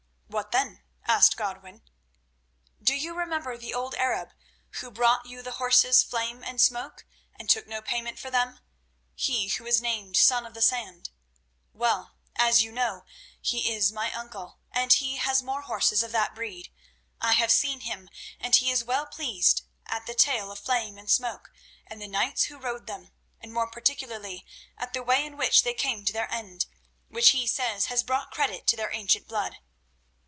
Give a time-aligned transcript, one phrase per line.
[0.27, 1.81] "What then?" asked Godwin.
[2.81, 4.31] "Do you remember the old Arab
[4.79, 7.05] who brought you the horses Flame and Smoke,
[7.37, 8.61] and took no payment for them,
[9.13, 11.09] he who was named Son of the Sand?
[11.73, 13.03] Well, as you know,
[13.41, 16.71] he is my uncle, and he has more horses of that breed.
[17.19, 18.09] I have seen him,
[18.39, 21.51] and he is well pleased at the tale of Flame and Smoke
[21.85, 23.11] and the knights who rode them,
[23.41, 24.45] and more particularly
[24.77, 26.67] at the way in which they came to their end,
[27.09, 29.57] which he says has brought credit to their ancient blood.